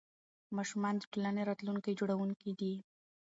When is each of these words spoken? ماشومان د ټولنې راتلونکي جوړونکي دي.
ماشومان 0.57 0.95
د 0.97 1.03
ټولنې 1.11 1.41
راتلونکي 1.49 1.91
جوړونکي 1.99 2.51
دي. 2.59 2.73